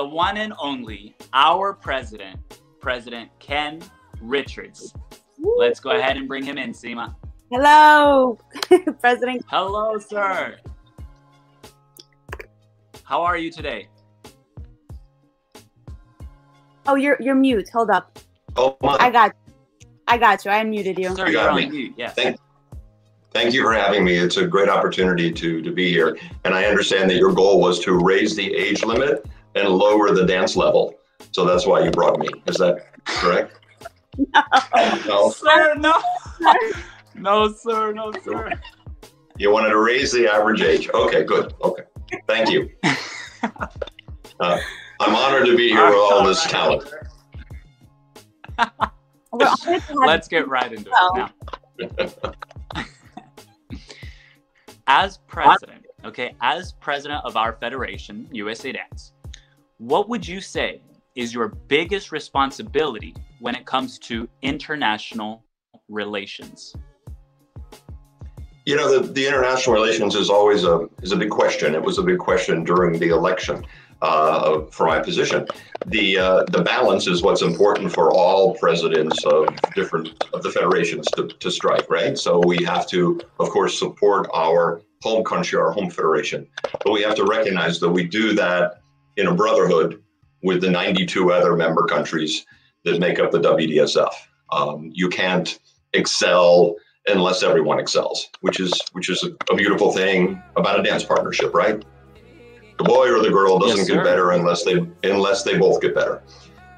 the 0.00 0.06
one 0.06 0.38
and 0.38 0.54
only, 0.58 1.14
our 1.34 1.74
president, 1.74 2.40
President 2.80 3.28
Ken 3.38 3.82
Richards. 4.22 4.94
Let's 5.38 5.78
go 5.78 5.90
ahead 5.90 6.16
and 6.16 6.26
bring 6.26 6.42
him 6.42 6.56
in, 6.56 6.72
Seema. 6.72 7.14
Hello, 7.52 8.38
President. 9.00 9.44
Hello, 9.50 9.98
sir. 9.98 10.56
How 13.04 13.20
are 13.20 13.36
you 13.36 13.50
today? 13.52 13.88
Oh, 16.86 16.94
you're 16.94 17.18
you're 17.20 17.34
mute. 17.34 17.68
Hold 17.70 17.90
up. 17.90 18.18
Oh 18.56 18.78
my. 18.82 18.96
I 18.98 19.10
got 19.10 19.36
I 20.08 20.16
got 20.16 20.42
you. 20.46 20.50
I 20.50 20.64
unmuted 20.64 20.98
you. 20.98 21.14
Sir, 21.14 21.26
You 21.26 21.32
you're 21.34 21.44
got 21.44 21.56
me. 21.56 21.66
mute. 21.68 21.94
Yes. 21.98 22.14
Thank, 22.14 22.38
thank 23.32 23.52
you 23.52 23.62
for 23.62 23.74
having 23.74 24.02
me. 24.02 24.16
It's 24.16 24.38
a 24.38 24.46
great 24.46 24.70
opportunity 24.70 25.30
to 25.30 25.60
to 25.60 25.70
be 25.70 25.90
here. 25.90 26.16
And 26.44 26.54
I 26.54 26.64
understand 26.64 27.10
that 27.10 27.16
your 27.16 27.34
goal 27.34 27.60
was 27.60 27.80
to 27.80 28.02
raise 28.02 28.34
the 28.34 28.54
age 28.54 28.82
limit 28.82 29.26
and 29.54 29.68
lower 29.68 30.12
the 30.12 30.24
dance 30.24 30.56
level. 30.56 30.94
So 31.32 31.44
that's 31.44 31.66
why 31.66 31.84
you 31.84 31.90
brought 31.90 32.18
me. 32.18 32.28
Is 32.46 32.56
that 32.56 32.86
correct? 33.04 33.58
No. 35.06 35.30
Sir, 35.30 35.74
no. 35.76 36.00
no, 37.14 37.52
sir. 37.52 37.92
No, 37.92 38.12
sir. 38.24 38.52
You 39.38 39.50
wanted 39.50 39.70
to 39.70 39.78
raise 39.78 40.12
the 40.12 40.28
average 40.28 40.62
age. 40.62 40.90
Okay, 40.92 41.24
good. 41.24 41.54
Okay. 41.62 41.84
Thank 42.26 42.50
you. 42.50 42.70
Uh, 44.38 44.58
I'm 45.00 45.14
honored 45.14 45.44
to 45.46 45.54
be 45.54 45.68
here 45.68 45.84
with 45.84 45.94
all 45.94 46.24
this 46.24 46.42
talent. 46.44 46.90
We're 48.58 49.46
honored 49.46 49.50
to 49.66 49.72
have 49.72 49.96
Let's 49.96 50.28
get 50.28 50.48
right 50.48 50.72
into 50.72 50.90
it 50.90 51.30
now. 51.94 52.34
as 54.86 55.18
president, 55.26 55.84
okay, 56.06 56.34
as 56.40 56.72
president 56.72 57.22
of 57.26 57.36
our 57.36 57.52
federation, 57.52 58.28
USA 58.32 58.72
Dance, 58.72 59.12
what 59.80 60.10
would 60.10 60.28
you 60.28 60.42
say 60.42 60.82
is 61.16 61.32
your 61.32 61.48
biggest 61.48 62.12
responsibility 62.12 63.16
when 63.40 63.54
it 63.54 63.64
comes 63.64 63.98
to 63.98 64.28
international 64.42 65.42
relations? 65.88 66.76
You 68.66 68.76
know, 68.76 69.00
the, 69.00 69.10
the 69.10 69.26
international 69.26 69.74
relations 69.74 70.14
is 70.14 70.28
always 70.28 70.64
a 70.64 70.86
is 71.02 71.12
a 71.12 71.16
big 71.16 71.30
question. 71.30 71.74
It 71.74 71.82
was 71.82 71.96
a 71.96 72.02
big 72.02 72.18
question 72.18 72.62
during 72.62 72.98
the 72.98 73.08
election 73.08 73.64
uh, 74.02 74.66
for 74.66 74.86
my 74.86 75.00
position. 75.00 75.48
The 75.86 76.18
uh, 76.18 76.44
the 76.50 76.62
balance 76.62 77.06
is 77.06 77.22
what's 77.22 77.40
important 77.40 77.90
for 77.90 78.12
all 78.12 78.54
presidents 78.56 79.24
of 79.24 79.48
different 79.74 80.10
of 80.34 80.42
the 80.42 80.50
federations 80.50 81.06
to, 81.12 81.28
to 81.28 81.50
strike, 81.50 81.88
right? 81.88 82.18
So 82.18 82.38
we 82.38 82.62
have 82.64 82.86
to, 82.88 83.18
of 83.40 83.48
course, 83.48 83.78
support 83.78 84.28
our 84.34 84.82
home 85.02 85.24
country, 85.24 85.58
our 85.58 85.72
home 85.72 85.88
federation, 85.88 86.46
but 86.84 86.92
we 86.92 87.00
have 87.00 87.14
to 87.14 87.24
recognize 87.24 87.80
that 87.80 87.88
we 87.88 88.04
do 88.04 88.34
that 88.34 88.79
in 89.20 89.26
a 89.26 89.34
brotherhood 89.34 90.02
with 90.42 90.60
the 90.60 90.70
92 90.70 91.30
other 91.30 91.54
member 91.54 91.84
countries 91.84 92.46
that 92.84 92.98
make 92.98 93.18
up 93.18 93.30
the 93.30 93.38
WDSF. 93.38 94.12
Um, 94.50 94.90
you 94.92 95.08
can't 95.08 95.58
excel 95.92 96.74
unless 97.06 97.42
everyone 97.42 97.78
excels, 97.78 98.28
which 98.40 98.58
is 98.60 98.80
which 98.92 99.08
is 99.08 99.26
a, 99.50 99.54
beautiful 99.54 99.92
thing 99.92 100.42
about 100.56 100.80
a 100.80 100.82
dance 100.82 101.04
partnership, 101.04 101.54
right? 101.54 101.84
The 102.78 102.84
boy 102.84 103.10
or 103.10 103.22
the 103.22 103.30
girl 103.30 103.58
doesn't 103.58 103.78
Yes, 103.78 103.88
get 103.88 104.04
better 104.04 104.32
unless 104.32 104.64
they 104.64 104.86
unless 105.04 105.42
they 105.42 105.58
both 105.58 105.80
get 105.80 105.94
better. 105.94 106.22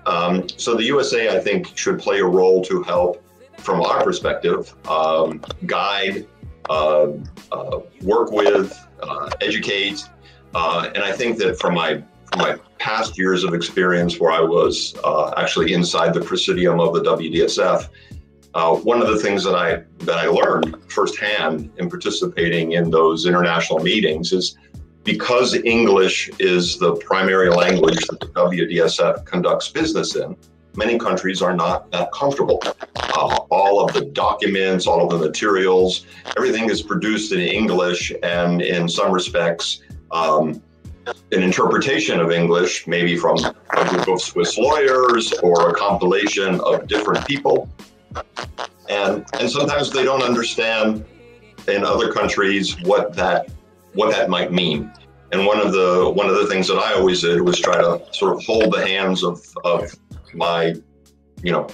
Um, 0.05 0.49
so 0.49 0.75
the 0.75 0.85
USA, 0.85 1.37
I 1.37 1.41
think, 1.41 1.77
should 1.79 2.01
play 2.01 2.19
a 2.19 2.25
role 2.25 2.63
to 2.65 2.83
help, 2.83 3.23
from 3.59 3.81
our 3.81 4.03
perspective, 4.03 4.75
um, 4.89 5.41
guide, 5.67 6.27
uh, 6.69 7.13
uh, 7.53 7.81
work 8.03 8.33
with, 8.33 8.77
uh, 9.01 9.31
educate, 9.41 10.03
uh, 10.57 10.91
and 10.93 11.05
I 11.05 11.13
think 11.13 11.39
that 11.39 11.61
from 11.61 11.75
my 11.75 12.03
my 12.37 12.57
past 12.79 13.19
years 13.19 13.45
of 13.45 13.55
experience, 13.55 14.19
where 14.19 14.33
I 14.33 14.41
was 14.41 14.95
uh, 15.05 15.33
actually 15.37 15.73
inside 15.73 16.15
the 16.15 16.21
presidium 16.21 16.81
of 16.81 16.95
the 16.95 17.03
WDSF, 17.03 17.89
uh, 18.55 18.75
one 18.77 19.01
of 19.01 19.09
the 19.09 19.19
things 19.19 19.45
that 19.45 19.55
I 19.55 19.83
that 20.01 20.19
I 20.19 20.27
learned 20.27 20.77
firsthand 20.91 21.71
in 21.79 21.89
participating 21.89 22.73
in 22.73 22.91
those 22.91 23.27
international 23.27 23.79
meetings 23.79 24.33
is 24.33 24.57
because 25.05 25.55
English 25.55 26.31
is 26.39 26.79
the 26.79 26.95
primary 26.97 27.51
language 27.51 27.99
that 28.09 28.21
the 28.21 28.27
WDSF 28.27 29.25
conducts 29.25 29.69
business 29.69 30.17
in. 30.17 30.37
Many 30.75 30.99
countries 30.99 31.43
are 31.43 31.55
not 31.55 31.91
that 31.91 32.13
comfortable. 32.13 32.63
Uh, 32.65 33.37
all 33.51 33.85
of 33.85 33.93
the 33.93 34.07
documents, 34.07 34.87
all 34.87 35.03
of 35.03 35.11
the 35.11 35.27
materials, 35.27 36.07
everything 36.37 36.71
is 36.71 36.81
produced 36.81 37.33
in 37.33 37.41
English, 37.41 38.13
and 38.23 38.63
in 38.63 38.89
some 38.89 39.13
respects, 39.13 39.83
um, 40.13 40.63
an 41.07 41.43
interpretation 41.43 42.21
of 42.21 42.31
English, 42.31 42.87
maybe 42.87 43.17
from 43.17 43.37
a 43.39 43.89
group 43.89 44.09
of 44.09 44.21
Swiss 44.21 44.59
lawyers 44.59 45.33
or 45.43 45.71
a 45.71 45.75
compilation 45.75 46.61
of 46.61 46.87
different 46.87 47.27
people, 47.27 47.69
and 48.89 49.25
and 49.39 49.51
sometimes 49.51 49.91
they 49.91 50.05
don't 50.05 50.23
understand 50.23 51.05
in 51.69 51.85
other 51.85 52.13
countries 52.13 52.81
what 52.83 53.15
that 53.15 53.51
what 53.95 54.11
that 54.11 54.29
might 54.29 54.53
mean. 54.53 54.93
And 55.33 55.47
one 55.47 55.59
of 55.59 55.73
the 55.73 56.11
one 56.15 56.29
of 56.29 56.37
the 56.37 56.47
things 56.47 56.69
that 56.69 56.77
I 56.77 56.95
always 56.95 57.23
did 57.23 57.41
was 57.41 57.59
try 57.59 57.77
to 57.77 58.03
sort 58.13 58.37
of 58.37 58.45
hold 58.45 58.73
the 58.73 58.87
hands 58.87 59.25
of 59.25 59.45
of 59.65 59.95
my 60.35 60.75
you 61.43 61.53
know 61.53 61.67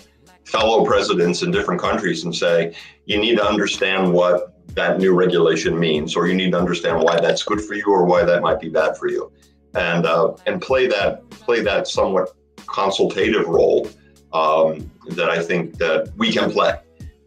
fellow 0.45 0.85
presidents 0.85 1.43
in 1.43 1.51
different 1.51 1.81
countries 1.81 2.25
and 2.25 2.35
say 2.35 2.75
you 3.05 3.19
need 3.19 3.37
to 3.37 3.45
understand 3.45 4.13
what 4.13 4.58
that 4.75 4.99
new 4.99 5.15
regulation 5.15 5.79
means 5.79 6.17
or 6.17 6.27
you 6.27 6.35
need 6.35 6.53
to 6.53 6.59
understand 6.59 7.01
why 7.03 7.19
that's 7.21 7.43
good 7.43 7.61
for 7.61 7.75
you 7.75 7.87
or 7.87 8.05
why 8.05 8.25
that 8.25 8.43
might 8.43 8.61
be 8.61 8.69
bad 8.69 8.97
for 8.97 9.09
you. 9.09 9.31
And 9.75 10.07
uh, 10.07 10.35
and 10.47 10.61
play 10.61 10.87
that 10.89 11.29
play 11.31 11.61
that 11.63 11.87
somewhat 11.87 12.35
consultative 12.67 13.47
role 13.47 13.89
um, 14.33 14.91
that 15.11 15.31
I 15.31 15.43
think 15.43 15.77
that 15.79 16.13
we 16.17 16.33
can 16.33 16.51
play. 16.51 16.75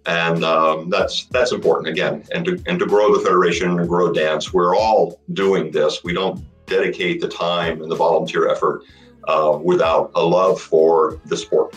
And 0.05 0.43
um, 0.43 0.89
that's 0.89 1.25
that's 1.25 1.51
important 1.51 1.87
again 1.87 2.23
and 2.33 2.43
to 2.45 2.61
and 2.65 2.79
to 2.79 2.85
grow 2.85 3.15
the 3.15 3.23
federation 3.23 3.79
and 3.79 3.87
grow 3.87 4.11
dance. 4.11 4.53
We're 4.53 4.75
all 4.75 5.21
doing 5.33 5.71
this. 5.71 6.03
We 6.03 6.13
don't 6.13 6.43
dedicate 6.65 7.21
the 7.21 7.27
time 7.27 7.81
and 7.81 7.91
the 7.91 7.95
volunteer 7.95 8.49
effort 8.49 8.83
uh, 9.27 9.59
without 9.61 10.11
a 10.15 10.23
love 10.23 10.59
for 10.59 11.21
the 11.25 11.37
sport. 11.37 11.75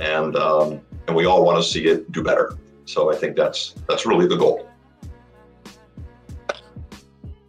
And 0.00 0.34
um, 0.36 0.80
and 1.06 1.14
we 1.14 1.26
all 1.26 1.44
want 1.44 1.62
to 1.62 1.68
see 1.68 1.86
it 1.86 2.10
do 2.10 2.22
better. 2.22 2.58
So 2.84 3.12
i 3.12 3.16
think 3.16 3.36
that's 3.36 3.74
that's 3.88 4.04
really 4.06 4.26
the 4.26 4.36
goal 4.36 4.68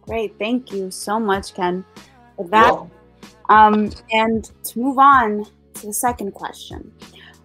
Great. 0.06 0.38
Thank 0.38 0.72
you 0.72 0.90
so 0.90 1.18
much, 1.18 1.54
Ken, 1.54 1.84
for 2.36 2.46
that. 2.48 2.74
Um, 3.48 3.90
and 4.12 4.50
to 4.64 4.78
move 4.78 4.98
on 4.98 5.44
to 5.74 5.86
the 5.86 5.92
second 5.92 6.32
question. 6.32 6.92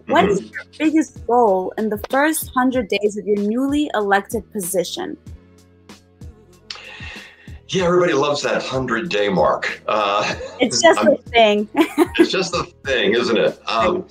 What 0.06 0.28
is 0.28 0.40
your 0.50 0.62
biggest 0.78 1.24
goal 1.26 1.72
in 1.78 1.88
the 1.88 1.98
first 2.10 2.46
100 2.46 2.88
days 2.88 3.16
of 3.16 3.26
your 3.26 3.36
newly 3.38 3.90
elected 3.94 4.50
position? 4.50 5.16
yeah 7.68 7.84
everybody 7.84 8.12
loves 8.12 8.42
that 8.42 8.54
100 8.54 9.08
day 9.08 9.28
mark 9.28 9.80
uh, 9.86 10.34
It's 10.58 10.82
just 10.82 10.98
I'm- 11.04 11.12
a 11.12 11.16
thing. 11.30 11.68
it's 12.18 12.32
just 12.32 12.50
the 12.50 12.64
thing, 12.84 13.14
isn't 13.14 13.36
it? 13.38 13.60
Um, 13.68 14.04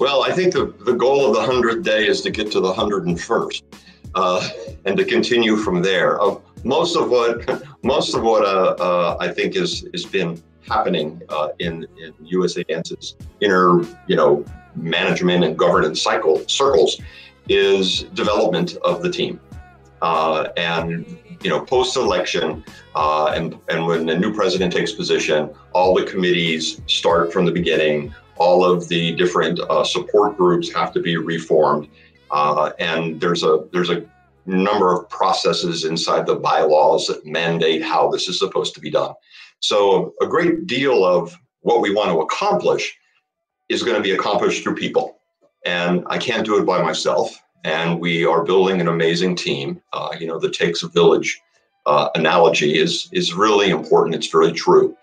well, 0.00 0.24
I 0.24 0.32
think 0.32 0.52
the, 0.54 0.74
the 0.84 0.94
goal 0.94 1.24
of 1.26 1.34
the 1.34 1.40
100th 1.52 1.84
day 1.84 2.08
is 2.08 2.20
to 2.22 2.30
get 2.32 2.50
to 2.50 2.58
the 2.60 2.72
101st 2.72 3.62
uh, 4.16 4.48
and 4.86 4.96
to 4.96 5.04
continue 5.04 5.56
from 5.56 5.82
there. 5.82 6.20
Uh, 6.20 6.36
most 6.64 6.96
of 6.96 7.10
what 7.10 7.46
most 7.82 8.14
of 8.14 8.22
what 8.22 8.44
uh, 8.44 8.74
uh, 8.78 9.16
I 9.20 9.28
think 9.28 9.56
is 9.56 9.86
has 9.92 10.04
been 10.04 10.42
happening 10.68 11.20
uh, 11.28 11.48
in, 11.58 11.86
in 11.98 12.14
USA 12.24 12.62
Dance's 12.64 13.16
inner, 13.40 13.82
you 14.06 14.16
know, 14.16 14.44
management 14.76 15.44
and 15.44 15.58
governance 15.58 16.00
cycle 16.00 16.46
circles 16.48 17.00
is 17.48 18.04
development 18.14 18.76
of 18.84 19.02
the 19.02 19.10
team. 19.10 19.40
Uh, 20.02 20.48
and 20.56 21.18
you 21.42 21.48
know, 21.48 21.60
post-election, 21.60 22.62
uh, 22.94 23.32
and 23.34 23.58
and 23.68 23.86
when 23.86 24.06
the 24.06 24.16
new 24.16 24.34
president 24.34 24.72
takes 24.72 24.92
position, 24.92 25.50
all 25.72 25.94
the 25.94 26.04
committees 26.04 26.82
start 26.86 27.32
from 27.32 27.44
the 27.44 27.52
beginning. 27.52 28.14
All 28.36 28.64
of 28.64 28.88
the 28.88 29.14
different 29.16 29.60
uh, 29.60 29.84
support 29.84 30.36
groups 30.36 30.72
have 30.72 30.92
to 30.94 31.00
be 31.00 31.16
reformed, 31.16 31.88
uh, 32.30 32.72
and 32.78 33.20
there's 33.20 33.42
a 33.42 33.64
there's 33.72 33.90
a 33.90 34.04
number 34.46 34.92
of 34.92 35.08
processes 35.08 35.84
inside 35.84 36.26
the 36.26 36.36
bylaws 36.36 37.06
that 37.06 37.26
mandate 37.26 37.82
how 37.82 38.10
this 38.10 38.28
is 38.28 38.38
supposed 38.38 38.74
to 38.74 38.80
be 38.80 38.90
done. 38.90 39.14
So 39.60 40.14
a 40.20 40.26
great 40.26 40.66
deal 40.66 41.04
of 41.04 41.36
what 41.60 41.80
we 41.80 41.94
want 41.94 42.10
to 42.10 42.20
accomplish 42.20 42.96
is 43.68 43.82
going 43.82 43.96
to 43.96 44.02
be 44.02 44.12
accomplished 44.12 44.62
through 44.62 44.74
people, 44.74 45.20
and 45.64 46.04
I 46.08 46.18
can't 46.18 46.44
do 46.44 46.58
it 46.58 46.64
by 46.64 46.82
myself. 46.82 47.40
And 47.64 48.00
we 48.00 48.24
are 48.24 48.42
building 48.42 48.80
an 48.80 48.88
amazing 48.88 49.36
team. 49.36 49.82
Uh, 49.92 50.10
you 50.18 50.26
know, 50.26 50.38
the 50.38 50.50
takes 50.50 50.82
a 50.82 50.88
village 50.88 51.40
uh, 51.86 52.08
analogy 52.14 52.78
is 52.78 53.08
is 53.12 53.34
really 53.34 53.70
important. 53.70 54.14
It's 54.14 54.28
very 54.28 54.52
true. 54.52 54.96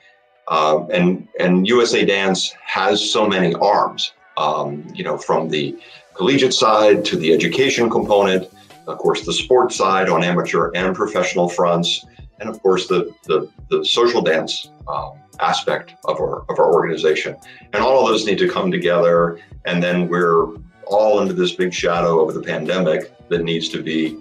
Um, 0.48 0.89
and 0.92 1.28
and 1.39 1.68
USA 1.68 2.06
Dance 2.06 2.54
has 2.66 3.12
so 3.12 3.28
many 3.28 3.54
arms. 3.56 4.13
Um, 4.38 4.86
you 4.94 5.04
know, 5.04 5.18
from 5.18 5.50
the 5.50 5.78
collegiate 6.13 6.54
side 6.54 7.04
to 7.06 7.16
the 7.16 7.34
education 7.34 7.89
component, 7.89 8.50
of 8.88 8.98
course, 8.98 9.25
the 9.25 9.34
sports 9.34 9.75
side 9.75 10.10
on 10.10 10.24
amateur 10.24 10.72
and 10.74 10.95
professional 10.95 11.50
fronts, 11.50 12.06
and 12.39 12.50
of 12.50 12.62
course 12.62 12.88
the 12.88 13.13
the, 13.25 13.50
the 13.69 13.86
social 13.86 14.22
dance 14.22 14.72
um, 14.88 15.13
aspect 15.39 15.95
of 16.06 16.19
our 16.19 16.44
of 16.50 16.60
our 16.60 16.74
organization. 16.74 17.36
And 17.74 17.84
all 17.84 18.01
of 18.01 18.07
those 18.07 18.25
need 18.25 18.38
to 18.39 18.50
come 18.50 18.72
together. 18.72 19.39
And 19.66 19.84
then 19.84 20.07
we're 20.07 20.56
all 20.86 21.19
under 21.19 21.34
this 21.34 21.54
big 21.54 21.74
shadow 21.74 22.25
of 22.25 22.34
the 22.34 22.42
pandemic 22.42 23.12
that 23.28 23.44
needs 23.44 23.68
to 23.69 23.84
be 23.84 24.18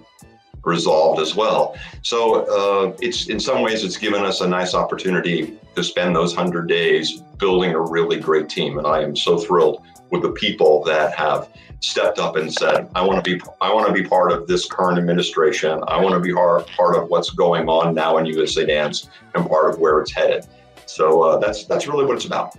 resolved 0.66 1.20
as 1.20 1.34
well. 1.34 1.74
So 2.02 2.44
uh, 2.44 2.96
it's 3.00 3.28
in 3.28 3.40
some 3.40 3.62
ways 3.62 3.84
it's 3.84 3.96
given 3.96 4.22
us 4.24 4.42
a 4.42 4.48
nice 4.48 4.74
opportunity 4.74 5.56
to 5.76 5.82
spend 5.82 6.14
those 6.14 6.34
hundred 6.34 6.68
days 6.68 7.20
building 7.38 7.72
a 7.72 7.80
really 7.80 8.18
great 8.20 8.50
team, 8.50 8.76
and 8.76 8.86
I 8.86 9.00
am 9.02 9.16
so 9.16 9.38
thrilled 9.38 9.82
with 10.10 10.22
the 10.22 10.32
people 10.32 10.84
that 10.84 11.14
have 11.14 11.48
stepped 11.80 12.18
up 12.18 12.36
and 12.36 12.52
said, 12.52 12.88
"I 12.94 13.02
want 13.02 13.24
to 13.24 13.38
be 13.38 13.42
I 13.60 13.72
want 13.72 13.86
to 13.86 13.92
be 13.92 14.06
part 14.06 14.32
of 14.32 14.46
this 14.46 14.66
current 14.66 14.98
administration. 14.98 15.82
I 15.86 16.00
want 16.00 16.14
to 16.14 16.20
be 16.20 16.32
part 16.34 16.96
of 16.96 17.08
what's 17.08 17.30
going 17.30 17.68
on 17.68 17.94
now 17.94 18.18
in 18.18 18.26
USA 18.26 18.66
Dance 18.66 19.08
and 19.34 19.48
part 19.48 19.70
of 19.70 19.78
where 19.78 20.00
it's 20.00 20.12
headed." 20.12 20.46
So 20.86 21.22
uh, 21.22 21.38
that's 21.38 21.64
that's 21.64 21.86
really 21.86 22.04
what 22.04 22.16
it's 22.16 22.26
about. 22.26 22.56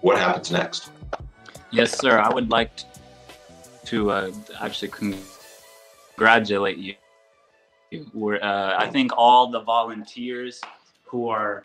What 0.00 0.18
happens 0.18 0.50
next? 0.50 0.90
Yes, 1.70 1.96
sir. 1.96 2.18
I 2.18 2.32
would 2.32 2.50
like 2.50 2.70
to 3.84 4.10
uh, 4.10 4.30
actually 4.60 4.90
congratulate 6.16 6.78
you 6.78 6.94
we're, 8.14 8.40
uh, 8.42 8.76
I 8.78 8.88
think 8.88 9.12
all 9.16 9.50
the 9.50 9.60
volunteers 9.60 10.60
who 11.04 11.28
are 11.28 11.64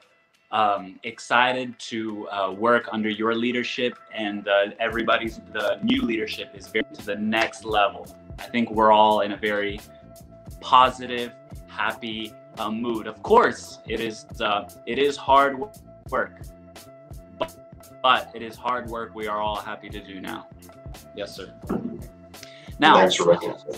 um, 0.52 1.00
excited 1.04 1.78
to 1.80 2.28
uh, 2.30 2.52
work 2.52 2.88
under 2.92 3.10
your 3.10 3.36
leadership 3.36 3.98
and 4.14 4.48
uh, 4.48 4.68
everybody's 4.80 5.40
the 5.52 5.80
new 5.84 6.02
leadership 6.02 6.52
is 6.54 6.68
very 6.68 6.86
to 6.94 7.06
the 7.06 7.16
next 7.16 7.66
level. 7.66 8.08
I 8.40 8.44
think 8.44 8.72
we're 8.72 8.92
all 8.92 9.22
in 9.22 9.34
a 9.34 9.38
very 9.38 9.80
positive, 10.62 11.32
happy 11.68 12.34
uh, 12.58 12.72
mood. 12.72 13.08
Of 13.08 13.22
course, 13.22 13.80
it 13.88 14.00
is 14.00 14.26
uh, 14.40 14.70
it 14.86 14.98
is 14.98 15.18
hard 15.18 15.60
work, 16.10 16.42
but, 17.38 17.56
but 18.02 18.32
it 18.34 18.42
is 18.42 18.56
hard 18.56 18.88
work 18.88 19.14
we 19.14 19.28
are 19.28 19.42
all 19.42 19.58
happy 19.58 19.90
to 19.90 20.00
do 20.00 20.22
now. 20.22 20.48
Yes, 21.16 21.36
sir. 21.36 21.54
Now, 22.80 23.08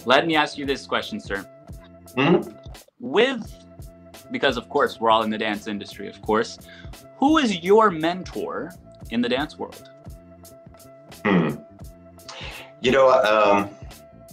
let 0.06 0.26
me 0.26 0.36
ask 0.36 0.58
you 0.58 0.66
this 0.66 0.86
question, 0.88 1.20
sir. 1.20 1.48
Mm-hmm. 2.18 2.52
With, 3.00 3.54
because 4.32 4.58
of 4.58 4.68
course 4.70 5.00
we're 5.00 5.10
all 5.10 5.24
in 5.24 5.30
the 5.30 5.38
dance 5.38 5.68
industry, 5.68 6.10
of 6.10 6.22
course, 6.22 6.58
who 7.18 7.38
is 7.38 7.64
your 7.64 7.92
mentor 7.92 8.72
in 9.12 9.22
the 9.22 9.30
dance 9.30 9.58
world? 9.58 9.90
Hmm. 11.24 11.56
You 12.82 12.92
know, 12.92 13.10
um, 13.10 13.70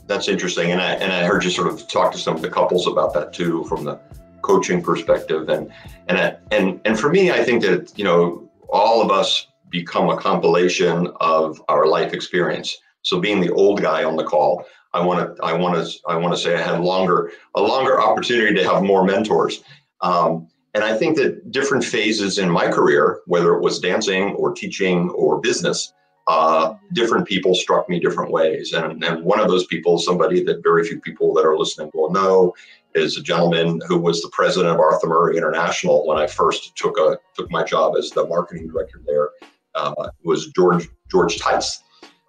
that's 0.07 0.29
interesting, 0.29 0.71
and 0.73 0.81
I 0.81 0.93
and 0.95 1.13
I 1.13 1.25
heard 1.25 1.45
you 1.45 1.51
sort 1.51 1.69
of 1.69 1.89
talk 1.89 2.13
to 2.13 2.19
some 2.19 2.37
of 2.37 2.43
the 2.43 2.51
couples 2.51 2.87
about 2.87 3.15
that 3.15 3.33
too, 3.33 3.65
from 3.65 3.85
the 3.85 3.99
coaching 4.43 4.83
perspective, 4.83 5.49
and 5.49 5.73
and 6.09 6.19
I, 6.19 6.37
and 6.51 6.81
and 6.85 6.99
for 6.99 7.11
me, 7.11 7.31
I 7.31 7.43
think 7.43 7.63
that 7.63 7.99
you 7.99 8.05
know 8.05 8.49
all 8.69 9.01
of 9.01 9.11
us 9.11 9.47
become 9.71 10.11
a 10.11 10.17
compilation 10.17 11.09
of 11.21 11.61
our 11.69 11.87
life 11.87 12.13
experience. 12.13 12.77
So 13.03 13.21
being 13.21 13.41
the 13.41 13.51
old 13.51 13.83
guy 13.83 14.05
on 14.05 14.17
the 14.17 14.25
call, 14.25 14.65
I 14.95 15.05
want 15.05 15.37
to 15.37 15.45
I 15.45 15.53
want 15.53 15.75
to 15.85 16.01
I 16.09 16.17
want 16.17 16.35
to 16.35 16.41
say 16.41 16.55
I 16.55 16.63
had 16.63 16.81
longer 16.81 17.33
a 17.55 17.61
longer 17.61 18.01
opportunity 18.01 18.55
to 18.55 18.65
have 18.65 18.83
more 18.83 19.05
mentors. 19.05 19.63
Um, 20.01 20.49
and 20.75 20.83
I 20.83 20.97
think 20.97 21.17
that 21.19 21.51
different 21.53 21.85
phases 21.85 22.39
in 22.39 22.49
my 22.49 22.69
career, 22.69 23.21
whether 23.27 23.55
it 23.55 23.61
was 23.61 23.79
dancing 23.79 24.31
or 24.35 24.53
teaching 24.53 25.11
or 25.11 25.41
business, 25.41 25.93
uh, 26.27 26.75
different 26.93 27.27
people 27.27 27.55
struck 27.55 27.89
me 27.89 28.01
different 28.01 28.33
ways. 28.33 28.73
And, 28.73 29.03
and 29.05 29.25
one 29.25 29.41
of 29.41 29.49
those 29.49 29.67
people, 29.67 29.99
somebody 29.99 30.43
that 30.45 30.63
very 30.63 30.85
few 30.85 31.01
people 31.01 31.33
that 31.35 31.45
are 31.45 31.57
listening 31.57 31.91
will 31.95 32.11
know, 32.11 32.55
is 32.95 33.17
a 33.17 33.23
gentleman 33.23 33.81
who 33.87 33.99
was 33.99 34.21
the 34.21 34.31
president 34.33 34.75
of 34.75 34.81
Arthur 34.81 35.09
Murray 35.09 35.37
International 35.37 36.07
when 36.07 36.19
I 36.19 36.27
first 36.27 36.77
took 36.77 36.99
a 36.99 37.19
took 37.37 37.51
my 37.51 37.65
job 37.65 37.95
as 37.97 38.11
the 38.11 38.27
marketing 38.27 38.69
director 38.69 39.01
there. 39.07 39.31
Uh, 39.75 40.09
was 40.23 40.49
George 40.49 40.89
George 41.11 41.39
Tice. 41.39 41.83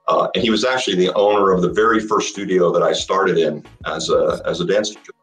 Uh, 0.08 0.28
and 0.36 0.44
he 0.44 0.50
was 0.50 0.64
actually 0.64 0.96
the 0.96 1.14
owner 1.14 1.52
of 1.52 1.62
the 1.62 1.70
very 1.70 2.00
first 2.00 2.30
studio 2.30 2.72
that 2.72 2.84
I 2.84 2.94
started 2.94 3.38
in 3.38 3.66
as 3.86 4.10
a, 4.10 4.42
as 4.46 4.62
a 4.62 4.66
dance 4.66 4.90
teacher. 4.90 5.14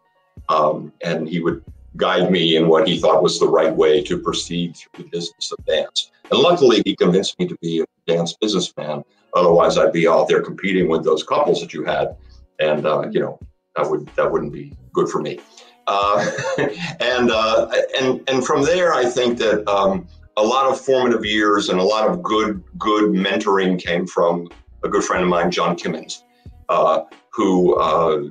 Um, 0.49 0.93
and 1.05 1.29
he 1.29 1.41
would 1.41 1.65
guide 1.97 2.31
me 2.31 2.57
in 2.57 2.69
what 2.69 2.89
he 2.89 2.99
thought 2.99 3.23
was 3.23 3.39
the 3.39 3.49
right 3.49 3.75
way 3.75 4.03
to 4.03 4.19
proceed 4.19 4.77
through 4.77 5.05
the 5.05 5.11
business 5.11 5.53
of 5.53 5.65
dance. 5.67 6.11
And 6.31 6.41
luckily, 6.41 6.83
he 6.85 6.97
convinced 6.97 7.39
me 7.39 7.47
to 7.47 7.57
be 7.61 7.81
a 7.81 8.13
dance 8.13 8.35
businessman. 8.41 9.05
Otherwise, 9.35 9.79
I'd 9.79 9.93
be 9.93 10.09
out 10.09 10.29
there 10.29 10.43
competing 10.43 10.89
with 10.89 11.05
those 11.05 11.23
couples 11.23 11.61
that 11.61 11.73
you 11.73 11.85
had, 11.85 12.17
and 12.59 12.87
uh, 12.87 13.09
you 13.11 13.21
know 13.21 13.39
that 13.77 13.89
would 13.89 14.09
that 14.17 14.31
wouldn't 14.31 14.53
be 14.53 14.75
good 14.93 15.09
for 15.09 15.21
me. 15.21 15.41
Uh, 15.87 16.31
and 17.01 17.31
uh, 17.31 17.71
and 17.99 18.23
and 18.29 18.45
from 18.45 18.65
there, 18.65 18.95
I 18.95 19.05
think 19.05 19.39
that 19.39 19.67
um, 19.69 20.07
a 20.37 20.43
lot 20.43 20.71
of 20.71 20.81
formative 20.81 21.25
years 21.25 21.69
and 21.69 21.79
a 21.79 21.83
lot 21.83 22.09
of 22.09 22.23
good 22.23 22.63
good 22.79 23.11
mentoring 23.13 23.79
came 23.79 24.07
from 24.07 24.49
a 24.85 24.89
good 24.89 25.05
friend 25.05 25.23
of 25.23 25.29
mine, 25.29 25.51
John 25.51 25.77
Kimmins, 25.77 26.23
uh, 26.69 27.03
who 27.31 27.77
uh, 27.77 28.23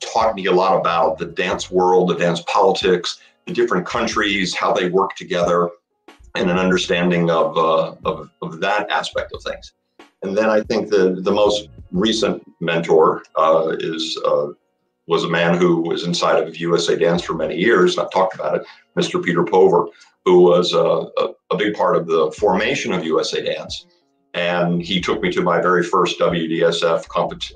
taught 0.00 0.34
me 0.34 0.46
a 0.46 0.52
lot 0.52 0.78
about 0.78 1.18
the 1.18 1.26
dance 1.26 1.70
world, 1.70 2.10
the 2.10 2.14
dance 2.14 2.42
politics, 2.46 3.20
the 3.46 3.52
different 3.52 3.86
countries, 3.86 4.54
how 4.54 4.72
they 4.72 4.88
work 4.88 5.14
together, 5.16 5.70
and 6.34 6.50
an 6.50 6.58
understanding 6.58 7.30
of, 7.30 7.56
uh, 7.56 7.94
of, 8.04 8.30
of, 8.42 8.60
that 8.60 8.90
aspect 8.90 9.32
of 9.32 9.42
things. 9.42 9.72
And 10.22 10.36
then 10.36 10.50
I 10.50 10.60
think 10.62 10.90
the, 10.90 11.20
the 11.22 11.32
most 11.32 11.68
recent 11.92 12.42
mentor 12.60 13.22
uh, 13.36 13.76
is 13.78 14.20
uh, 14.26 14.48
was 15.06 15.22
a 15.22 15.28
man 15.28 15.56
who 15.56 15.80
was 15.82 16.04
inside 16.04 16.42
of 16.42 16.56
USA 16.56 16.96
Dance 16.96 17.22
for 17.22 17.34
many 17.34 17.56
years. 17.56 17.96
and 17.96 18.04
I've 18.04 18.12
talked 18.12 18.34
about 18.34 18.56
it, 18.56 18.66
Mr. 18.98 19.22
Peter 19.22 19.44
Pover, 19.44 19.86
who 20.24 20.42
was 20.42 20.72
a, 20.72 20.78
a, 20.78 21.32
a 21.52 21.56
big 21.56 21.74
part 21.74 21.96
of 21.96 22.08
the 22.08 22.32
formation 22.32 22.92
of 22.92 23.04
USA 23.04 23.40
Dance 23.42 23.86
and 24.36 24.82
he 24.82 25.00
took 25.00 25.22
me 25.22 25.32
to 25.32 25.40
my 25.40 25.60
very 25.60 25.82
first 25.82 26.20
WDSF 26.20 27.06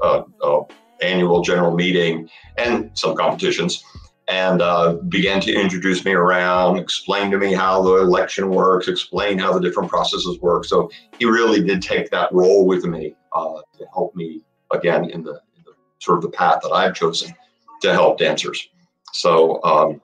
uh, 0.02 0.22
uh, 0.42 0.64
annual 1.02 1.42
general 1.42 1.76
meeting 1.76 2.28
and 2.56 2.90
some 2.94 3.14
competitions, 3.14 3.84
and 4.28 4.62
uh, 4.62 4.94
began 5.08 5.40
to 5.42 5.52
introduce 5.52 6.04
me 6.04 6.12
around, 6.12 6.78
explain 6.78 7.30
to 7.30 7.38
me 7.38 7.52
how 7.52 7.82
the 7.82 7.96
election 7.96 8.48
works, 8.48 8.88
explain 8.88 9.38
how 9.38 9.52
the 9.52 9.60
different 9.60 9.90
processes 9.90 10.40
work. 10.40 10.64
So 10.64 10.90
he 11.18 11.26
really 11.26 11.62
did 11.62 11.82
take 11.82 12.10
that 12.10 12.32
role 12.32 12.66
with 12.66 12.84
me 12.84 13.14
uh, 13.34 13.60
to 13.78 13.86
help 13.92 14.16
me 14.16 14.42
again 14.72 15.10
in 15.10 15.22
the, 15.22 15.32
in 15.56 15.62
the, 15.64 15.72
sort 15.98 16.16
of 16.16 16.22
the 16.22 16.30
path 16.30 16.60
that 16.62 16.70
I've 16.70 16.94
chosen 16.94 17.34
to 17.82 17.92
help 17.92 18.18
dancers. 18.18 18.68
So. 19.12 19.62
Um. 19.62 20.00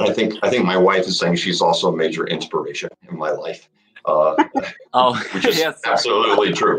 I 0.00 0.12
think 0.12 0.34
I 0.42 0.50
think 0.50 0.64
my 0.64 0.76
wife 0.76 1.06
is 1.06 1.18
saying 1.18 1.36
she's 1.36 1.60
also 1.60 1.92
a 1.92 1.96
major 1.96 2.26
inspiration 2.26 2.90
in 3.08 3.16
my 3.16 3.30
life. 3.30 3.68
Uh, 4.04 4.34
oh, 4.92 5.14
which 5.34 5.46
is 5.46 5.58
yes, 5.58 5.80
absolutely 5.84 6.52
true. 6.52 6.78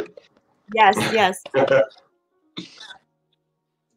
Yes, 0.73 0.95
yes. 1.13 1.41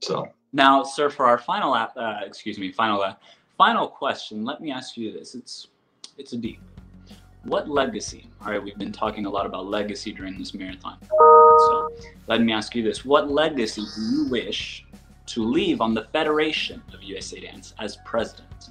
so 0.02 0.28
now, 0.52 0.82
sir, 0.82 1.10
for 1.10 1.26
our 1.26 1.38
final, 1.38 1.74
uh, 1.74 1.86
excuse 2.24 2.58
me, 2.58 2.72
final, 2.72 3.02
uh, 3.02 3.14
final 3.56 3.88
question, 3.88 4.44
let 4.44 4.60
me 4.60 4.70
ask 4.70 4.96
you 4.96 5.12
this. 5.12 5.34
It's, 5.34 5.68
it's 6.16 6.32
a 6.32 6.36
deep. 6.36 6.60
What 7.44 7.68
legacy? 7.68 8.28
All 8.42 8.50
right, 8.50 8.62
we've 8.62 8.76
been 8.76 8.92
talking 8.92 9.24
a 9.24 9.30
lot 9.30 9.46
about 9.46 9.66
legacy 9.66 10.12
during 10.12 10.38
this 10.38 10.52
marathon. 10.54 10.98
So 11.00 11.92
let 12.26 12.42
me 12.42 12.52
ask 12.52 12.74
you 12.74 12.82
this: 12.82 13.04
What 13.04 13.30
legacy 13.30 13.82
do 13.94 14.02
you 14.02 14.28
wish 14.28 14.84
to 15.26 15.44
leave 15.44 15.80
on 15.80 15.94
the 15.94 16.04
Federation 16.12 16.82
of 16.92 17.02
USA 17.02 17.40
Dance 17.40 17.74
as 17.78 17.96
president? 18.04 18.70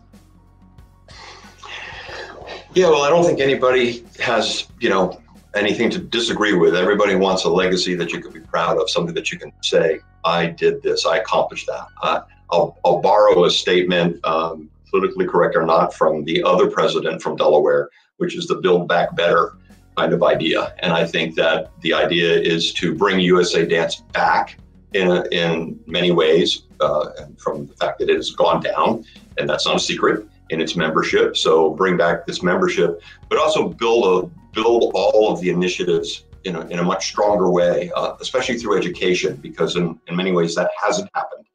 Yeah, 2.77 2.89
well, 2.89 3.01
I 3.01 3.10
don't 3.10 3.24
think 3.24 3.39
anybody 3.39 4.05
has, 4.19 4.67
you 4.79 4.91
know, 4.91 5.19
anything 5.55 5.89
to 5.89 5.98
disagree 5.98 6.53
with. 6.53 6.75
Everybody 6.75 7.15
wants 7.15 7.43
a 7.46 7.50
legacy 7.50 7.96
that 7.96 8.13
you 8.13 8.22
can 8.22 8.31
be 8.31 8.39
proud 8.39 8.79
of, 8.79 8.88
something 8.88 9.15
that 9.15 9.31
you 9.31 9.39
can 9.39 9.51
say, 9.63 10.00
I 10.24 10.46
did 10.46 10.84
this, 10.84 11.03
I 11.03 11.17
accomplished 11.17 11.65
that. 11.65 11.88
Uh, 12.03 12.22
I'll, 12.51 12.77
I'll, 12.86 13.01
borrow 13.01 13.46
a 13.46 13.50
statement, 13.50 14.24
um, 14.24 14.69
politically 14.91 15.25
correct 15.25 15.55
or 15.55 15.65
not, 15.65 15.91
from 15.91 16.24
the 16.24 16.43
other 16.43 16.69
president 16.69 17.19
from 17.19 17.36
Delaware, 17.36 17.89
which 18.17 18.38
is 18.38 18.46
the 18.46 18.57
Build 18.57 18.88
Back 18.88 19.15
Better 19.15 19.53
kind 19.98 20.13
of 20.13 20.22
idea. 20.22 20.75
And 20.77 20.93
I 20.93 21.03
think 21.07 21.34
that 21.34 21.72
the 21.81 21.96
idea 21.96 22.31
is 22.31 22.74
to 22.74 22.93
bring 22.93 23.19
USA 23.22 23.65
Dance 23.65 24.01
back 24.13 24.60
in, 24.93 25.10
a, 25.10 25.25
in 25.31 25.79
many 25.88 26.12
ways, 26.12 26.62
uh, 26.79 27.10
from 27.39 27.65
the 27.65 27.74
fact 27.74 27.98
that 27.98 28.10
it 28.12 28.17
has 28.17 28.29
gone 28.29 28.62
down, 28.62 29.03
and 29.39 29.50
that's 29.50 29.65
not 29.65 29.77
a 29.77 29.79
secret 29.79 30.27
in 30.50 30.62
its 30.62 30.75
membership. 30.75 31.38
So 31.38 31.72
bring 31.72 31.98
back 31.98 32.25
this 32.25 32.42
membership, 32.44 33.01
but 33.30 33.39
also 33.39 33.70
build 33.70 34.04
a 34.06 34.30
build 34.54 34.92
all 34.96 35.32
of 35.32 35.39
the 35.39 35.50
initiatives 35.50 36.25
in 36.44 36.56
a, 36.56 36.62
in 36.68 36.80
a 36.80 36.84
much 36.84 37.10
stronger 37.10 37.51
way, 37.51 37.92
uh, 37.96 38.16
especially 38.22 38.58
through 38.58 38.77
education, 38.77 39.36
because 39.36 39.75
in, 39.75 40.00
in 40.08 40.16
many 40.16 40.32
ways 40.32 40.56
that 40.56 40.72
hasn't 40.82 41.10
happened. 41.13 41.46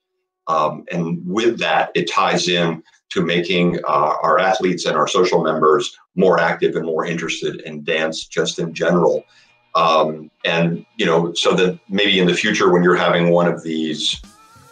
Um, 0.47 0.85
and 0.93 1.21
with 1.27 1.59
that, 1.59 1.91
it 1.95 2.11
ties 2.11 2.49
in 2.49 2.83
to 3.11 3.23
making 3.23 3.79
uh, 3.85 4.15
our 4.23 4.39
athletes 4.39 4.87
and 4.87 4.97
our 4.97 5.07
social 5.07 5.43
members 5.43 5.97
more 6.15 6.39
active 6.39 6.77
and 6.77 6.87
more 6.87 7.05
interested 7.07 7.61
in 7.63 7.85
dance 7.85 8.27
just 8.27 8.59
in 8.59 8.73
general. 8.73 9.25
Um, 9.75 10.31
and, 10.45 10.85
you 10.97 11.07
know, 11.07 11.33
so 11.33 11.55
that 11.55 11.79
maybe 11.89 12.21
in 12.21 12.27
the 12.27 12.35
future 12.35 12.73
when 12.73 12.83
you're 12.83 12.95
having 12.95 13.31
one 13.31 13.49
of 13.49 13.63
these 13.63 14.21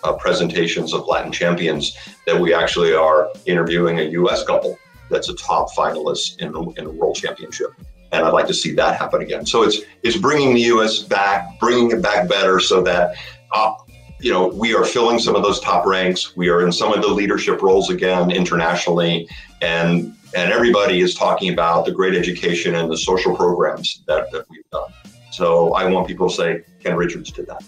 uh, 0.04 0.12
presentations 0.14 0.92
of 0.92 1.06
Latin 1.06 1.32
champions 1.32 1.96
that 2.26 2.38
we 2.38 2.54
actually 2.54 2.94
are 2.94 3.30
interviewing 3.46 3.98
a 4.00 4.04
U.S. 4.04 4.44
couple 4.44 4.78
that's 5.10 5.28
a 5.28 5.34
top 5.34 5.72
finalist 5.72 6.38
in 6.38 6.52
the, 6.52 6.62
in 6.78 6.84
the 6.84 6.90
World 6.90 7.16
Championship. 7.16 7.70
And 8.12 8.24
I'd 8.24 8.32
like 8.32 8.46
to 8.46 8.54
see 8.54 8.72
that 8.74 8.98
happen 8.98 9.22
again. 9.22 9.46
So 9.46 9.62
it's 9.62 9.78
it's 10.02 10.16
bringing 10.16 10.54
the 10.54 10.62
U.S. 10.62 10.98
back, 11.00 11.60
bringing 11.60 11.92
it 11.92 12.02
back 12.02 12.28
better, 12.28 12.58
so 12.58 12.82
that 12.82 13.14
uh, 13.52 13.74
you 14.18 14.32
know 14.32 14.48
we 14.48 14.74
are 14.74 14.84
filling 14.84 15.20
some 15.20 15.36
of 15.36 15.42
those 15.42 15.60
top 15.60 15.86
ranks. 15.86 16.36
We 16.36 16.48
are 16.48 16.66
in 16.66 16.72
some 16.72 16.92
of 16.92 17.02
the 17.02 17.08
leadership 17.08 17.62
roles 17.62 17.88
again 17.88 18.32
internationally, 18.32 19.28
and 19.62 20.12
and 20.34 20.52
everybody 20.52 21.00
is 21.00 21.14
talking 21.14 21.52
about 21.52 21.84
the 21.84 21.92
great 21.92 22.14
education 22.14 22.74
and 22.74 22.90
the 22.90 22.96
social 22.96 23.34
programs 23.34 24.02
that, 24.06 24.30
that 24.32 24.48
we've 24.48 24.68
done. 24.70 24.92
So 25.30 25.74
I 25.74 25.88
want 25.88 26.06
people 26.06 26.28
to 26.28 26.34
say 26.34 26.62
Ken 26.80 26.96
Richards 26.96 27.30
did 27.32 27.46
that. 27.46 27.62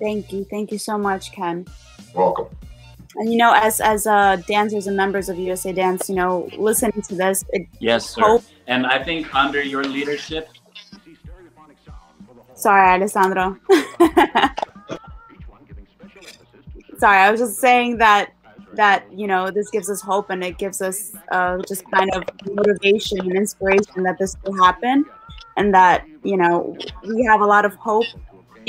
Thank 0.00 0.32
you. 0.32 0.44
Thank 0.44 0.70
you 0.72 0.78
so 0.78 0.96
much, 0.96 1.32
Ken. 1.32 1.66
Welcome. 2.14 2.46
And 3.16 3.32
you 3.32 3.38
know, 3.38 3.52
as 3.54 3.80
as 3.80 4.06
uh, 4.06 4.36
dancers 4.46 4.86
and 4.86 4.96
members 4.96 5.28
of 5.28 5.38
USA 5.38 5.72
Dance, 5.72 6.08
you 6.08 6.14
know, 6.14 6.48
listening 6.56 7.02
to 7.02 7.14
this, 7.14 7.44
it 7.50 7.66
yes, 7.80 8.10
sir. 8.10 8.22
Hope- 8.22 8.44
and 8.66 8.86
I 8.86 9.02
think 9.02 9.34
under 9.34 9.62
your 9.62 9.82
leadership. 9.82 10.50
Sorry, 12.54 12.88
Alessandro. 12.88 13.56
Sorry, 16.98 17.18
I 17.18 17.30
was 17.30 17.40
just 17.40 17.58
saying 17.58 17.98
that 17.98 18.32
that 18.74 19.10
you 19.12 19.26
know 19.26 19.50
this 19.50 19.70
gives 19.70 19.88
us 19.88 20.00
hope 20.00 20.30
and 20.30 20.44
it 20.44 20.58
gives 20.58 20.82
us 20.82 21.12
uh, 21.32 21.58
just 21.66 21.88
kind 21.90 22.10
of 22.14 22.24
motivation 22.52 23.20
and 23.20 23.36
inspiration 23.36 24.02
that 24.02 24.18
this 24.18 24.36
will 24.44 24.62
happen, 24.62 25.04
and 25.56 25.72
that 25.72 26.04
you 26.22 26.36
know 26.36 26.76
we 27.06 27.24
have 27.24 27.40
a 27.40 27.46
lot 27.46 27.64
of 27.64 27.74
hope 27.76 28.06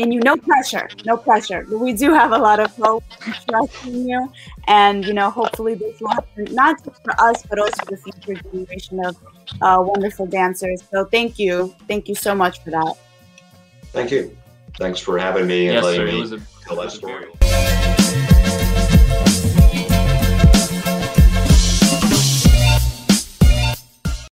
in 0.02 0.12
you. 0.12 0.20
No 0.22 0.36
pressure, 0.38 0.88
no 1.06 1.16
pressure, 1.18 1.66
but 1.70 1.78
we 1.80 1.94
do 1.94 2.14
have 2.14 2.32
a 2.32 2.38
lot 2.38 2.60
of 2.60 2.72
hope 2.78 3.04
and 3.26 3.34
trust 3.48 3.86
in 3.86 4.08
you, 4.08 4.22
and 4.68 5.06
you 5.06 5.14
know 5.14 5.30
hopefully 5.30 5.74
this 5.76 6.00
will 6.02 6.10
happen 6.10 6.46
not 6.64 6.84
just 6.84 7.04
for 7.04 7.14
us 7.28 7.44
but 7.50 7.58
also 7.60 7.82
the 7.90 7.98
future 7.98 8.36
generation 8.52 9.04
of 9.06 9.16
uh, 9.62 9.78
wonderful 9.92 10.26
dancers. 10.26 10.82
So 10.92 11.06
thank 11.06 11.38
you, 11.38 11.76
thank 11.88 12.08
you 12.10 12.16
so 12.16 12.34
much 12.34 12.64
for 12.64 12.72
that. 12.72 12.94
Thank 13.92 14.12
you. 14.12 14.36
Thanks 14.78 15.00
for 15.00 15.18
having 15.18 15.48
me 15.48 15.68
and 15.68 15.76
Yes, 15.76 15.84
letting 15.84 16.00
sir. 16.02 16.08
It 16.08 16.14
me 16.14 16.22
a, 16.38 16.66
tell 16.66 16.76
that 16.78 16.86
was 16.86 16.98
a 16.98 17.00
very- 17.02 17.24
story. 17.24 17.39